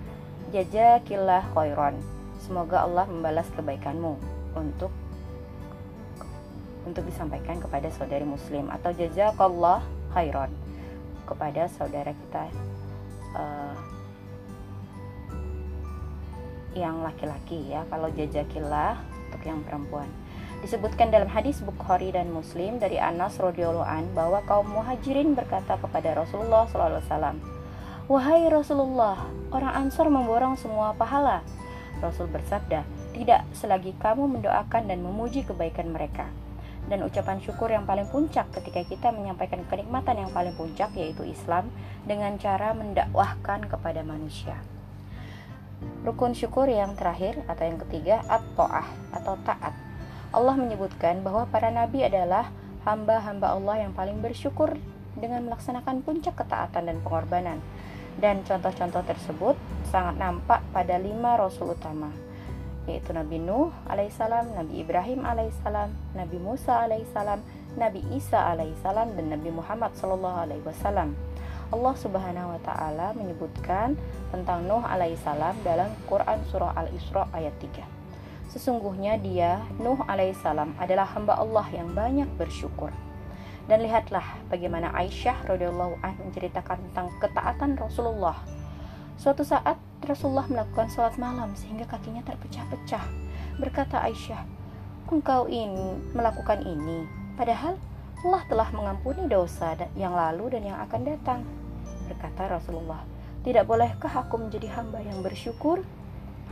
jazakillah 0.50 1.44
khairan. 1.52 2.00
Semoga 2.40 2.88
Allah 2.88 3.04
membalas 3.04 3.46
kebaikanmu 3.52 4.16
untuk 4.56 4.90
untuk 6.88 7.04
disampaikan 7.04 7.60
kepada 7.60 7.92
saudari 7.92 8.24
muslim. 8.24 8.72
Atau 8.72 8.96
jazakallah 8.96 9.84
khairan. 10.16 10.48
Kepada 11.28 11.68
saudara 11.68 12.16
kita 12.16 12.48
uh, 13.36 13.76
yang 16.72 17.04
laki-laki 17.04 17.68
ya. 17.68 17.84
Kalau 17.92 18.08
jazakillah 18.16 18.96
untuk 19.28 19.44
yang 19.44 19.60
perempuan 19.60 20.08
Disebutkan 20.58 21.14
dalam 21.14 21.30
hadis 21.30 21.62
Bukhari 21.62 22.10
dan 22.10 22.34
Muslim 22.34 22.82
dari 22.82 22.98
Anas 22.98 23.38
radhiyallahu 23.38 24.10
bahwa 24.10 24.42
kaum 24.42 24.66
muhajirin 24.66 25.38
berkata 25.38 25.78
kepada 25.78 26.18
Rasulullah 26.18 26.66
SAW, 26.66 27.38
Wahai 28.10 28.50
Rasulullah, 28.50 29.30
orang 29.54 29.86
Ansor 29.86 30.10
memborong 30.10 30.58
semua 30.58 30.98
pahala. 30.98 31.46
Rasul 32.02 32.26
bersabda, 32.26 32.82
tidak 33.14 33.46
selagi 33.54 33.94
kamu 34.02 34.26
mendoakan 34.26 34.90
dan 34.90 34.98
memuji 34.98 35.46
kebaikan 35.46 35.94
mereka. 35.94 36.26
Dan 36.90 37.06
ucapan 37.06 37.38
syukur 37.38 37.70
yang 37.70 37.86
paling 37.86 38.10
puncak 38.10 38.50
ketika 38.50 38.82
kita 38.82 39.08
menyampaikan 39.14 39.62
kenikmatan 39.68 40.26
yang 40.26 40.32
paling 40.34 40.56
puncak 40.58 40.90
yaitu 40.98 41.22
Islam 41.22 41.70
dengan 42.02 42.34
cara 42.34 42.74
mendakwahkan 42.74 43.68
kepada 43.70 44.02
manusia. 44.02 44.58
Rukun 46.02 46.34
syukur 46.34 46.66
yang 46.66 46.98
terakhir 46.98 47.38
atau 47.46 47.62
yang 47.62 47.78
ketiga 47.86 48.26
at-to'ah 48.26 48.88
atau 49.14 49.38
taat 49.46 49.87
Allah 50.28 50.60
menyebutkan 50.60 51.24
bahwa 51.24 51.48
para 51.48 51.72
nabi 51.72 52.04
adalah 52.04 52.52
hamba-hamba 52.84 53.56
Allah 53.56 53.88
yang 53.88 53.92
paling 53.96 54.20
bersyukur 54.20 54.76
dengan 55.16 55.48
melaksanakan 55.48 56.04
puncak 56.04 56.36
ketaatan 56.36 56.88
dan 56.88 56.96
pengorbanan. 57.00 57.58
Dan 58.18 58.42
contoh-contoh 58.42 59.06
tersebut 59.06 59.54
sangat 59.88 60.18
nampak 60.18 60.60
pada 60.74 60.98
lima 60.98 61.38
rasul 61.38 61.70
utama, 61.70 62.10
yaitu 62.90 63.14
Nabi 63.14 63.38
Nuh 63.38 63.70
alaihissalam, 63.86 64.58
Nabi 64.58 64.82
Ibrahim 64.82 65.22
alaihissalam, 65.22 65.94
Nabi 66.18 66.38
Musa 66.42 66.82
alaihissalam, 66.82 67.38
Nabi 67.78 68.02
Isa 68.10 68.42
alaihissalam, 68.42 69.14
dan 69.14 69.38
Nabi 69.38 69.54
Muhammad 69.54 69.94
sallallahu 69.94 70.50
alaihi 70.50 70.66
wasallam. 70.66 71.14
Allah 71.68 71.94
Subhanahu 71.94 72.58
wa 72.58 72.60
taala 72.64 73.12
menyebutkan 73.14 73.94
tentang 74.34 74.66
Nuh 74.66 74.82
alaihissalam 74.82 75.54
dalam 75.62 75.92
Quran 76.10 76.42
surah 76.50 76.74
Al-Isra 76.74 77.28
ayat 77.30 77.54
3. 77.60 77.97
Sesungguhnya 78.48 79.20
dia, 79.20 79.60
Nuh 79.76 80.00
alaihissalam, 80.08 80.72
adalah 80.80 81.04
hamba 81.12 81.36
Allah 81.36 81.68
yang 81.68 81.92
banyak 81.92 82.28
bersyukur. 82.40 82.88
Dan 83.68 83.84
lihatlah 83.84 84.24
bagaimana 84.48 84.88
Aisyah 84.96 85.44
radhiyallahu 85.44 86.00
anh 86.00 86.16
menceritakan 86.24 86.80
tentang 86.88 87.12
ketaatan 87.20 87.76
Rasulullah. 87.76 88.40
Suatu 89.20 89.44
saat 89.44 89.76
Rasulullah 90.00 90.48
melakukan 90.48 90.88
sholat 90.88 91.20
malam 91.20 91.52
sehingga 91.52 91.84
kakinya 91.84 92.24
terpecah-pecah. 92.24 93.04
Berkata 93.60 94.00
Aisyah, 94.00 94.40
engkau 95.12 95.44
ini 95.52 96.00
melakukan 96.16 96.64
ini, 96.64 97.04
padahal 97.36 97.76
Allah 98.24 98.42
telah 98.48 98.68
mengampuni 98.72 99.28
dosa 99.28 99.76
yang 99.92 100.16
lalu 100.16 100.56
dan 100.56 100.64
yang 100.64 100.78
akan 100.88 101.00
datang. 101.04 101.40
Berkata 102.08 102.48
Rasulullah, 102.56 103.04
tidak 103.44 103.68
bolehkah 103.68 104.10
aku 104.10 104.40
menjadi 104.40 104.72
hamba 104.80 105.04
yang 105.04 105.20
bersyukur? 105.20 105.84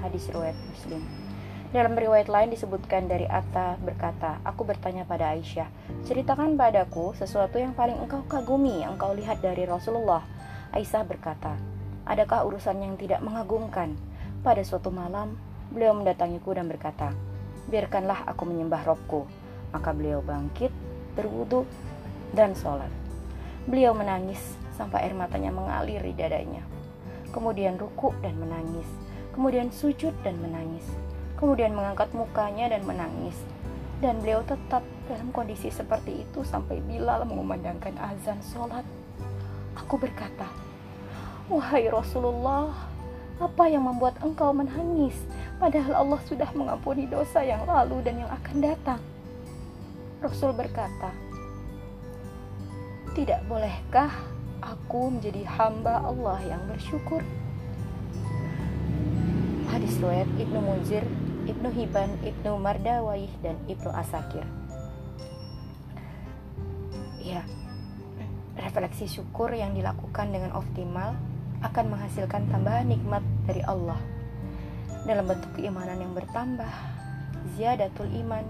Hadis 0.04 0.28
riwayat 0.28 0.54
Muslim. 0.68 1.25
Dalam 1.74 1.98
riwayat 1.98 2.30
lain 2.30 2.54
disebutkan 2.54 3.10
dari 3.10 3.26
Atta 3.26 3.74
berkata, 3.82 4.38
Aku 4.46 4.62
bertanya 4.62 5.02
pada 5.02 5.34
Aisyah, 5.34 5.66
ceritakan 6.06 6.54
padaku 6.54 7.10
sesuatu 7.18 7.58
yang 7.58 7.74
paling 7.74 7.98
engkau 7.98 8.22
kagumi 8.30 8.86
yang 8.86 8.94
engkau 8.94 9.10
lihat 9.10 9.42
dari 9.42 9.66
Rasulullah. 9.66 10.22
Aisyah 10.70 11.02
berkata, 11.02 11.58
Adakah 12.06 12.46
urusan 12.46 12.78
yang 12.86 12.94
tidak 12.94 13.18
mengagumkan? 13.18 13.98
Pada 14.46 14.62
suatu 14.62 14.94
malam, 14.94 15.34
beliau 15.74 15.90
mendatangiku 15.90 16.54
dan 16.54 16.70
berkata, 16.70 17.10
Biarkanlah 17.66 18.30
aku 18.30 18.46
menyembah 18.46 18.86
Robku. 18.86 19.26
Maka 19.74 19.90
beliau 19.90 20.22
bangkit, 20.22 20.70
berwudu, 21.18 21.66
dan 22.30 22.54
sholat. 22.54 22.94
Beliau 23.66 23.90
menangis 23.90 24.38
sampai 24.78 25.10
air 25.10 25.18
matanya 25.18 25.50
mengalir 25.50 25.98
di 25.98 26.14
dadanya. 26.14 26.62
Kemudian 27.34 27.74
ruku 27.74 28.14
dan 28.22 28.38
menangis. 28.38 28.86
Kemudian 29.34 29.74
sujud 29.74 30.14
dan 30.22 30.38
menangis 30.38 30.86
kemudian 31.36 31.76
mengangkat 31.76 32.10
mukanya 32.16 32.72
dan 32.72 32.82
menangis. 32.84 33.36
Dan 33.96 34.20
beliau 34.20 34.44
tetap 34.44 34.84
dalam 35.08 35.32
kondisi 35.32 35.72
seperti 35.72 36.26
itu 36.28 36.44
sampai 36.44 36.84
Bilal 36.84 37.24
mengumandangkan 37.24 37.96
azan 37.96 38.40
sholat. 38.44 38.84
Aku 39.76 39.96
berkata, 39.96 40.48
Wahai 41.48 41.88
Rasulullah, 41.88 42.74
apa 43.40 43.64
yang 43.68 43.88
membuat 43.88 44.18
engkau 44.20 44.52
menangis? 44.52 45.16
Padahal 45.56 46.04
Allah 46.04 46.20
sudah 46.28 46.50
mengampuni 46.52 47.08
dosa 47.08 47.40
yang 47.40 47.64
lalu 47.64 48.04
dan 48.04 48.20
yang 48.20 48.30
akan 48.32 48.56
datang. 48.60 49.00
Rasul 50.20 50.52
berkata, 50.52 51.12
Tidak 53.16 53.48
bolehkah 53.48 54.12
aku 54.60 55.12
menjadi 55.12 55.44
hamba 55.56 56.04
Allah 56.04 56.40
yang 56.44 56.60
bersyukur? 56.68 57.24
Hadis 59.72 59.96
riwayat 60.00 60.28
Ibnu 60.40 60.60
Munzir 60.60 61.04
Ibnu 61.46 61.68
Hibban, 61.70 62.10
Ibnu 62.26 62.58
Mardawaih, 62.58 63.30
dan 63.40 63.54
Ibnu 63.70 63.90
Asakir. 63.94 64.42
Ya, 67.22 67.42
refleksi 68.58 69.06
syukur 69.06 69.54
yang 69.54 69.74
dilakukan 69.74 70.34
dengan 70.34 70.54
optimal 70.58 71.14
akan 71.62 71.94
menghasilkan 71.94 72.50
tambahan 72.50 72.90
nikmat 72.90 73.22
dari 73.46 73.62
Allah 73.62 73.98
dalam 75.06 75.22
bentuk 75.30 75.54
keimanan 75.54 76.02
yang 76.02 76.12
bertambah, 76.18 76.68
ziyadatul 77.54 78.10
iman, 78.10 78.42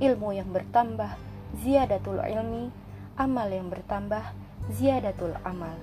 ilmu 0.00 0.32
yang 0.32 0.48
bertambah, 0.48 1.20
ziyadatul 1.60 2.24
ilmi, 2.24 2.72
amal 3.20 3.48
yang 3.52 3.68
bertambah, 3.68 4.24
ziyadatul 4.72 5.36
amal, 5.44 5.76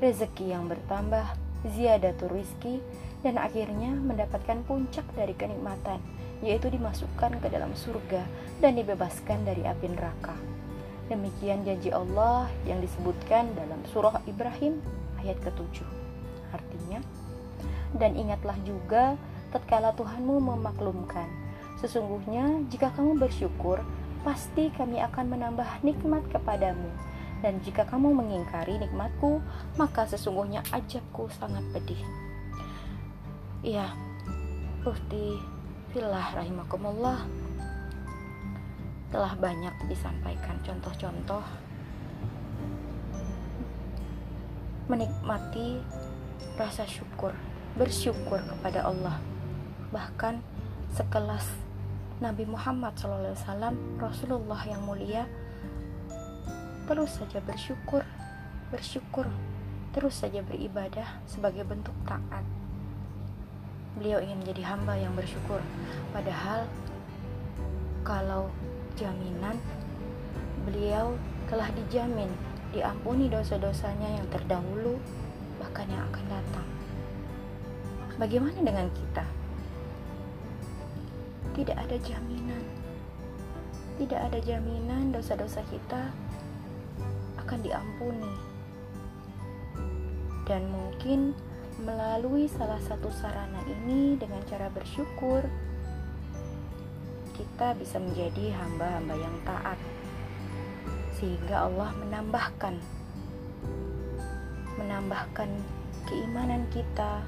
rezeki 0.00 0.56
yang 0.56 0.64
bertambah, 0.72 1.36
ziyadatul 1.68 2.32
rizki, 2.32 2.80
dan 3.22 3.40
akhirnya 3.40 3.90
mendapatkan 3.94 4.62
puncak 4.66 5.04
dari 5.18 5.34
kenikmatan, 5.34 5.98
yaitu 6.42 6.70
dimasukkan 6.70 7.42
ke 7.42 7.48
dalam 7.50 7.74
surga 7.74 8.22
dan 8.62 8.78
dibebaskan 8.78 9.42
dari 9.42 9.66
api 9.66 9.86
neraka. 9.90 10.34
Demikian 11.08 11.64
janji 11.64 11.88
Allah 11.90 12.46
yang 12.68 12.78
disebutkan 12.84 13.56
dalam 13.56 13.80
surah 13.90 14.20
Ibrahim 14.28 14.78
ayat 15.24 15.40
ke-7. 15.40 15.82
Artinya, 16.52 17.00
dan 17.96 18.14
ingatlah 18.14 18.56
juga 18.62 19.16
tatkala 19.50 19.96
Tuhanmu 19.96 20.38
memaklumkan, 20.38 21.26
sesungguhnya 21.80 22.68
jika 22.68 22.92
kamu 22.92 23.16
bersyukur, 23.16 23.80
pasti 24.22 24.68
kami 24.76 25.00
akan 25.00 25.32
menambah 25.32 25.80
nikmat 25.80 26.22
kepadamu 26.28 26.92
dan 27.42 27.62
jika 27.62 27.86
kamu 27.86 28.14
mengingkari 28.18 28.82
nikmatku, 28.82 29.38
maka 29.78 30.06
sesungguhnya 30.10 30.62
ajabku 30.74 31.30
sangat 31.38 31.62
pedih. 31.70 32.27
Iya, 33.58 33.90
Bukti 34.86 35.34
Filah 35.90 36.30
rahimakumullah 36.30 37.26
telah 39.10 39.34
banyak 39.34 39.74
disampaikan 39.90 40.60
contoh-contoh 40.62 41.42
menikmati 44.86 45.82
rasa 46.54 46.86
syukur, 46.86 47.34
bersyukur 47.74 48.38
kepada 48.46 48.86
Allah. 48.86 49.18
Bahkan 49.90 50.38
sekelas 50.94 51.50
Nabi 52.22 52.46
Muhammad 52.46 52.94
SAW, 52.94 53.74
Rasulullah 53.98 54.62
yang 54.70 54.86
mulia, 54.86 55.26
terus 56.86 57.10
saja 57.18 57.42
bersyukur, 57.42 58.06
bersyukur, 58.70 59.26
terus 59.90 60.14
saja 60.14 60.46
beribadah 60.46 61.26
sebagai 61.26 61.66
bentuk 61.66 61.94
taat. 62.06 62.57
Beliau 63.98 64.22
ingin 64.22 64.38
menjadi 64.38 64.62
hamba 64.62 64.94
yang 64.94 65.10
bersyukur, 65.18 65.58
padahal 66.14 66.70
kalau 68.06 68.46
jaminan 68.94 69.58
beliau 70.62 71.18
telah 71.50 71.66
dijamin 71.74 72.30
diampuni 72.70 73.26
dosa-dosanya 73.26 74.22
yang 74.22 74.26
terdahulu 74.30 75.00
bahkan 75.58 75.88
yang 75.90 76.04
akan 76.12 76.24
datang. 76.30 76.68
Bagaimana 78.18 78.58
dengan 78.58 78.86
kita? 78.94 79.24
Tidak 81.54 81.74
ada 81.74 81.96
jaminan. 82.02 82.62
Tidak 83.98 84.18
ada 84.18 84.38
jaminan 84.38 85.10
dosa-dosa 85.10 85.62
kita 85.70 86.10
akan 87.42 87.58
diampuni. 87.62 88.34
Dan 90.46 90.70
mungkin 90.70 91.34
melalui 91.78 92.50
salah 92.50 92.82
satu 92.82 93.06
sarana 93.14 93.62
ini 93.70 94.18
dengan 94.18 94.42
cara 94.50 94.66
bersyukur 94.70 95.46
kita 97.38 97.78
bisa 97.78 98.02
menjadi 98.02 98.50
hamba-hamba 98.50 99.14
yang 99.14 99.36
taat. 99.46 99.78
Sehingga 101.14 101.70
Allah 101.70 101.90
menambahkan 102.02 102.74
menambahkan 104.78 105.50
keimanan 106.06 106.62
kita 106.70 107.22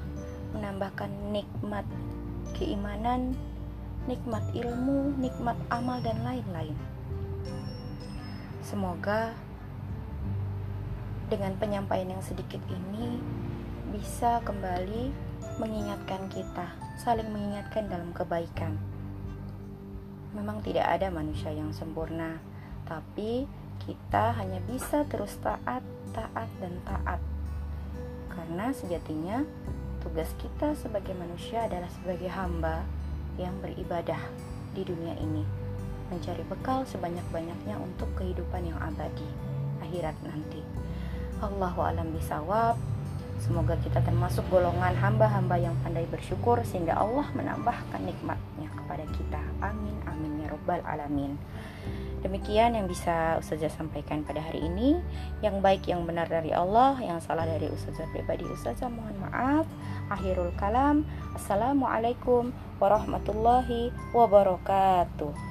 menambahkan 0.55 1.11
nikmat 1.31 1.83
keimanan 2.55 3.35
nikmat 4.07 4.43
ilmu 4.55 5.15
nikmat 5.19 5.55
amal 5.71 5.99
dan 6.03 6.19
lain-lain. 6.23 6.75
Semoga 8.63 9.35
dengan 11.31 11.55
penyampaian 11.55 12.11
yang 12.11 12.23
sedikit 12.23 12.59
ini 12.67 13.19
bisa 13.91 14.39
kembali 14.47 15.11
mengingatkan 15.59 16.31
kita, 16.31 16.63
saling 17.03 17.27
mengingatkan 17.27 17.91
dalam 17.91 18.15
kebaikan. 18.15 18.79
Memang 20.31 20.63
tidak 20.63 20.87
ada 20.87 21.11
manusia 21.11 21.51
yang 21.51 21.75
sempurna, 21.75 22.39
tapi 22.87 23.43
kita 23.83 24.31
hanya 24.39 24.63
bisa 24.63 25.03
terus 25.11 25.35
taat, 25.43 25.83
taat, 26.15 26.47
dan 26.63 26.79
taat. 26.87 27.19
Karena 28.31 28.71
sejatinya 28.71 29.43
tugas 29.99 30.31
kita 30.39 30.71
sebagai 30.79 31.11
manusia 31.11 31.67
adalah 31.67 31.91
sebagai 31.91 32.31
hamba 32.31 32.87
yang 33.35 33.51
beribadah 33.59 34.23
di 34.71 34.87
dunia 34.87 35.19
ini, 35.19 35.43
mencari 36.07 36.47
bekal 36.47 36.87
sebanyak-banyaknya 36.87 37.75
untuk 37.75 38.07
kehidupan 38.15 38.71
yang 38.71 38.79
abadi 38.79 39.27
akhirat 39.83 40.15
nanti. 40.23 40.63
Allahu 41.43 41.83
alam 41.83 42.15
bisawab. 42.15 42.90
Semoga 43.41 43.73
kita 43.81 44.05
termasuk 44.05 44.45
golongan 44.53 44.93
hamba-hamba 44.93 45.57
yang 45.57 45.73
pandai 45.81 46.05
bersyukur 46.05 46.61
sehingga 46.61 46.93
Allah 46.93 47.25
menambahkan 47.33 48.05
nikmatnya 48.05 48.69
kepada 48.69 49.01
kita. 49.17 49.41
Amin 49.65 49.97
amin 50.05 50.45
ya 50.45 50.47
robbal 50.53 50.85
alamin. 50.85 51.33
Demikian 52.21 52.77
yang 52.77 52.85
bisa 52.85 53.41
Ustazah 53.41 53.73
sampaikan 53.73 54.21
pada 54.21 54.45
hari 54.45 54.61
ini. 54.61 55.01
Yang 55.41 55.57
baik 55.57 55.89
yang 55.89 56.05
benar 56.05 56.29
dari 56.29 56.53
Allah, 56.53 57.01
yang 57.01 57.17
salah 57.17 57.49
dari 57.49 57.65
Ustazah 57.65 58.05
pribadi 58.13 58.45
Ustazah 58.45 58.93
mohon 58.93 59.17
maaf. 59.25 59.65
Akhirul 60.13 60.53
kalam. 60.61 61.01
Assalamualaikum 61.33 62.53
warahmatullahi 62.77 63.89
wabarakatuh. 64.13 65.50